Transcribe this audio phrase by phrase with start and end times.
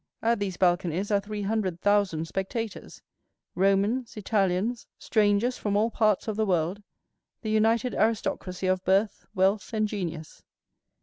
[0.23, 6.45] At these balconies are three hundred thousand spectators—Romans, Italians, strangers from all parts of the
[6.47, 6.81] world,
[7.43, 10.41] the united aristocracy of birth, wealth, and genius.